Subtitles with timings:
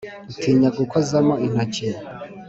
[0.31, 1.87] utinya gukozamo intoki.